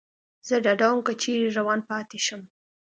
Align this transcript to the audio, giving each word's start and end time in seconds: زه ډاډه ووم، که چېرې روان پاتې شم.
زه 0.47 0.55
ډاډه 0.63 0.87
ووم، 0.89 1.01
که 1.07 1.13
چېرې 1.21 1.55
روان 1.57 1.79
پاتې 1.89 2.19
شم. 2.25 2.41